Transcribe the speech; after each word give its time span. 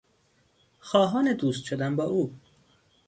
خواهان 0.79 1.33
دوست 1.33 1.63
شدن 1.63 1.95
با 1.95 2.03
او 2.03 2.35